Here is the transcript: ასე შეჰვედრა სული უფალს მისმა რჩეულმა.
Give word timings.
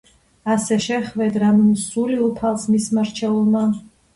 ასე 0.53 0.77
შეჰვედრა 0.85 1.51
სული 1.83 2.19
უფალს 2.31 2.67
მისმა 2.77 3.07
რჩეულმა. 3.11 3.67